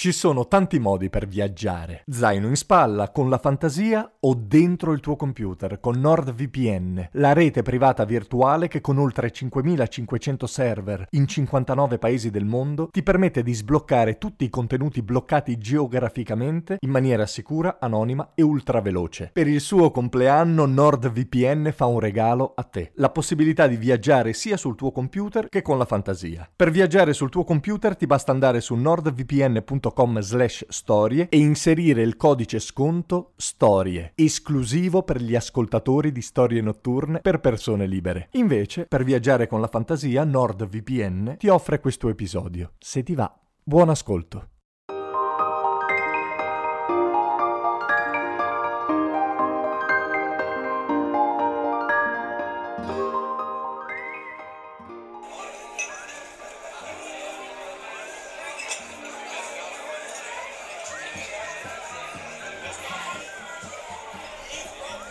[0.00, 2.04] Ci sono tanti modi per viaggiare.
[2.08, 7.60] Zaino in spalla, con la fantasia o dentro il tuo computer con NordVPN, la rete
[7.60, 13.52] privata virtuale che con oltre 5500 server in 59 paesi del mondo ti permette di
[13.52, 19.28] sbloccare tutti i contenuti bloccati geograficamente in maniera sicura, anonima e ultraveloce.
[19.34, 24.56] Per il suo compleanno NordVPN fa un regalo a te, la possibilità di viaggiare sia
[24.56, 26.48] sul tuo computer che con la fantasia.
[26.56, 32.02] Per viaggiare sul tuo computer ti basta andare su nordvpn.com patreon.com slash storie e inserire
[32.02, 38.28] il codice sconto storie, esclusivo per gli ascoltatori di storie notturne per persone libere.
[38.32, 42.72] Invece, per viaggiare con la fantasia, NordVPN ti offre questo episodio.
[42.78, 43.32] Se ti va,
[43.62, 44.59] buon ascolto.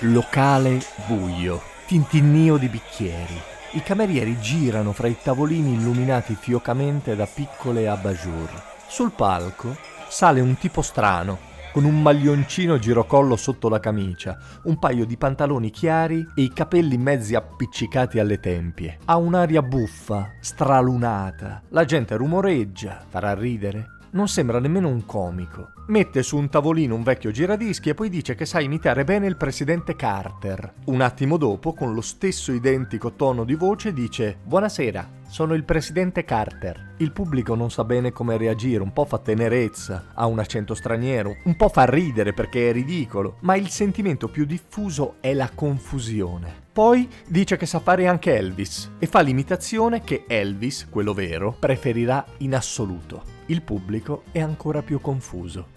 [0.00, 3.40] Locale buio, tintinnio di bicchieri.
[3.72, 8.62] I camerieri girano fra i tavolini illuminati fiocamente da piccole abajour.
[8.86, 9.74] Sul palco
[10.08, 11.38] sale un tipo strano,
[11.72, 16.98] con un maglioncino girocollo sotto la camicia, un paio di pantaloni chiari e i capelli
[16.98, 18.98] mezzi appiccicati alle tempie.
[19.06, 21.62] Ha un'aria buffa, stralunata.
[21.70, 25.72] La gente rumoreggia, farà ridere non sembra nemmeno un comico.
[25.88, 29.36] Mette su un tavolino un vecchio giradischi e poi dice che sa imitare bene il
[29.36, 30.74] presidente Carter.
[30.86, 36.24] Un attimo dopo, con lo stesso identico tono di voce, dice Buonasera, sono il presidente
[36.24, 36.94] Carter.
[36.98, 41.36] Il pubblico non sa bene come reagire, un po' fa tenerezza, ha un accento straniero,
[41.44, 46.64] un po' fa ridere perché è ridicolo, ma il sentimento più diffuso è la confusione.
[46.72, 52.24] Poi dice che sa fare anche Elvis e fa l'imitazione che Elvis, quello vero, preferirà
[52.38, 55.68] in assoluto il pubblico è ancora più confuso.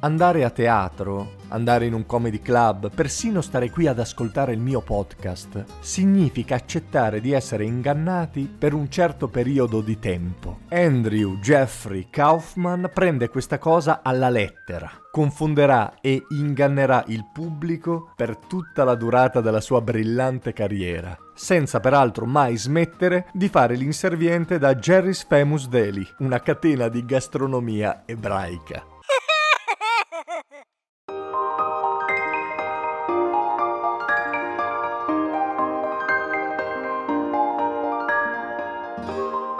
[0.00, 4.80] Andare a teatro andare in un comedy club, persino stare qui ad ascoltare il mio
[4.80, 10.60] podcast, significa accettare di essere ingannati per un certo periodo di tempo.
[10.70, 18.84] Andrew Jeffrey Kaufman prende questa cosa alla lettera, confonderà e ingannerà il pubblico per tutta
[18.84, 25.24] la durata della sua brillante carriera, senza peraltro mai smettere di fare l'inserviente da Jerry's
[25.24, 28.96] Famous Deli, una catena di gastronomia ebraica.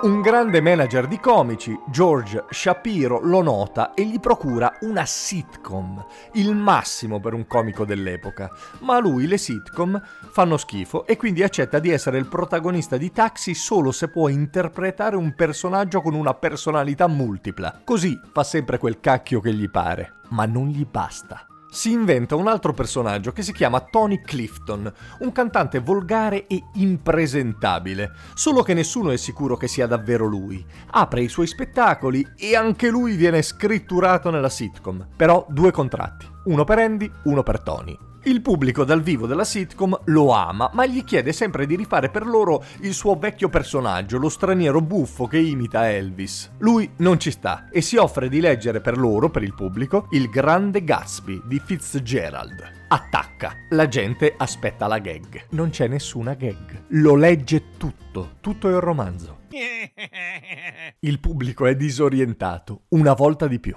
[0.01, 6.55] Un grande manager di comici, George Shapiro, lo nota e gli procura una sitcom, il
[6.55, 8.49] massimo per un comico dell'epoca.
[8.83, 10.01] Ma a lui le sitcom
[10.31, 15.17] fanno schifo e quindi accetta di essere il protagonista di Taxi solo se può interpretare
[15.17, 17.81] un personaggio con una personalità multipla.
[17.83, 20.13] Così fa sempre quel cacchio che gli pare.
[20.29, 25.33] Ma non gli basta si inventa un altro personaggio che si chiama Tony Clifton, un
[25.33, 30.65] cantante volgare e impresentabile, solo che nessuno è sicuro che sia davvero lui.
[30.91, 36.65] Apre i suoi spettacoli e anche lui viene scritturato nella sitcom, però due contratti, uno
[36.65, 37.99] per Andy, uno per Tony.
[38.29, 42.27] Il pubblico dal vivo della sitcom lo ama, ma gli chiede sempre di rifare per
[42.27, 46.51] loro il suo vecchio personaggio, lo straniero buffo che imita Elvis.
[46.59, 50.29] Lui non ci sta e si offre di leggere per loro, per il pubblico, Il
[50.29, 52.85] Grande Gatsby di Fitzgerald.
[52.89, 53.53] Attacca.
[53.71, 55.47] La gente aspetta la gag.
[55.53, 56.85] Non c'è nessuna gag.
[56.89, 58.33] Lo legge tutto.
[58.43, 59.39] Tutto un romanzo.
[61.01, 63.75] Il pubblico è disorientato, una volta di più.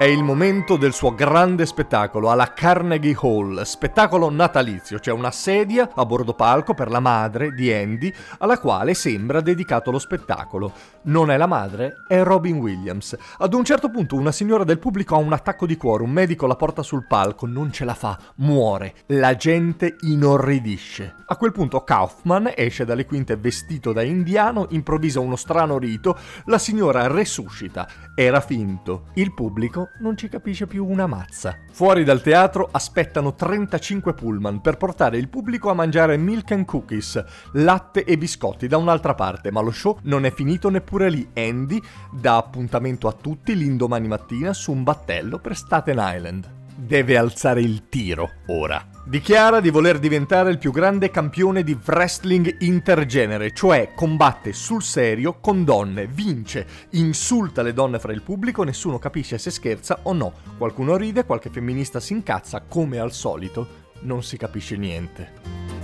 [0.00, 5.90] È il momento del suo grande spettacolo alla Carnegie Hall, spettacolo natalizio, c'è una sedia
[5.94, 10.72] a bordo palco per la madre di Andy, alla quale sembra dedicato lo spettacolo.
[11.02, 13.14] Non è la madre, è Robin Williams.
[13.36, 16.46] Ad un certo punto una signora del pubblico ha un attacco di cuore, un medico
[16.46, 18.94] la porta sul palco, non ce la fa, muore.
[19.08, 21.16] La gente inorridisce.
[21.26, 26.16] A quel punto Kaufman esce dalle quinte vestito da indiano, improvvisa uno strano rito,
[26.46, 27.86] la signora resuscita.
[28.14, 29.08] Era finto.
[29.14, 31.58] Il pubblico non ci capisce più una mazza.
[31.72, 37.22] Fuori dal teatro aspettano 35 pullman per portare il pubblico a mangiare milk and cookies,
[37.52, 41.28] latte e biscotti da un'altra parte, ma lo show non è finito neppure lì.
[41.34, 41.80] Andy
[42.12, 46.50] dà appuntamento a tutti l'indomani mattina su un battello per Staten Island.
[46.74, 48.89] Deve alzare il tiro ora.
[49.02, 55.38] Dichiara di voler diventare il più grande campione di wrestling intergenere, cioè combatte sul serio
[55.40, 60.32] con donne, vince, insulta le donne fra il pubblico, nessuno capisce se scherza o no.
[60.56, 63.66] Qualcuno ride, qualche femminista si incazza, come al solito,
[64.02, 65.79] non si capisce niente.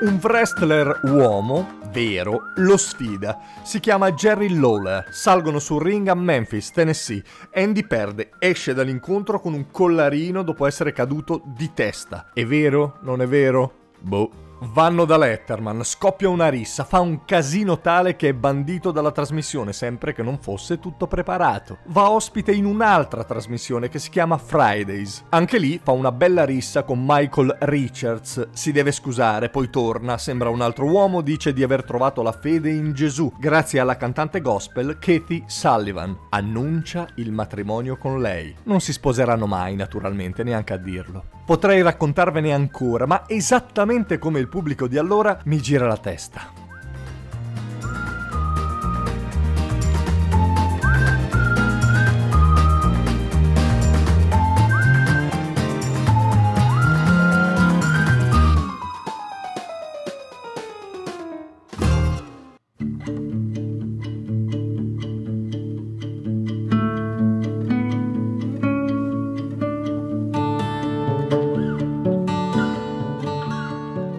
[0.00, 3.36] Un wrestler uomo, vero, lo sfida.
[3.64, 5.08] Si chiama Jerry Lawler.
[5.10, 7.20] Salgono sul ring a Memphis, Tennessee.
[7.52, 12.30] Andy perde, esce dall'incontro con un collarino dopo essere caduto di testa.
[12.32, 12.98] È vero?
[13.02, 13.72] Non è vero?
[13.98, 14.47] Boh.
[14.60, 19.72] Vanno da Letterman, scoppia una rissa, fa un casino tale che è bandito dalla trasmissione,
[19.72, 21.78] sempre che non fosse tutto preparato.
[21.86, 25.26] Va ospite in un'altra trasmissione che si chiama Fridays.
[25.28, 30.48] Anche lì fa una bella rissa con Michael Richards, si deve scusare, poi torna, sembra
[30.48, 34.98] un altro uomo, dice di aver trovato la fede in Gesù, grazie alla cantante gospel
[34.98, 36.18] Kathy Sullivan.
[36.30, 38.56] Annuncia il matrimonio con lei.
[38.64, 41.36] Non si sposeranno mai, naturalmente, neanche a dirlo.
[41.46, 46.67] Potrei raccontarvene ancora, ma esattamente come il pubblico di allora mi gira la testa.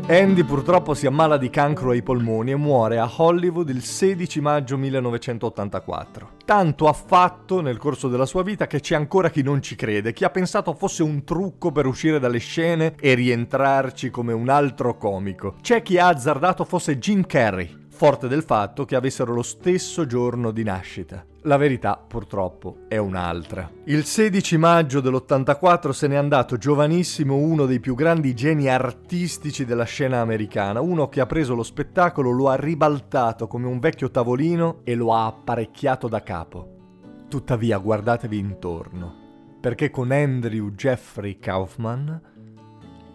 [0.09, 4.75] Andy purtroppo si ammala di cancro ai polmoni e muore a Hollywood il 16 maggio
[4.75, 6.31] 1984.
[6.45, 10.11] Tanto ha fatto nel corso della sua vita che c'è ancora chi non ci crede,
[10.11, 14.97] chi ha pensato fosse un trucco per uscire dalle scene e rientrarci come un altro
[14.97, 15.57] comico.
[15.61, 20.51] C'è chi ha azzardato fosse Jim Carrey, forte del fatto che avessero lo stesso giorno
[20.51, 21.25] di nascita.
[21.41, 23.69] La verità, purtroppo, è un'altra.
[23.87, 29.83] Il 16 maggio dell'84 se n'è andato giovanissimo uno dei più grandi geni artistici della
[29.83, 34.79] scena americana, uno che ha preso lo spettacolo, lo ha ribaltato come un vecchio tavolino
[34.85, 37.25] e lo ha apparecchiato da capo.
[37.27, 42.21] Tuttavia, guardatevi intorno, perché con Andrew Jeffrey Kaufman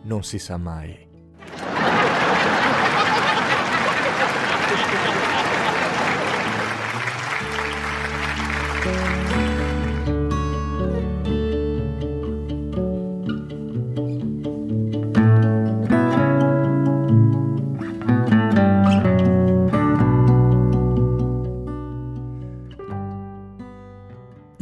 [0.03, 1.04] non si sa mai.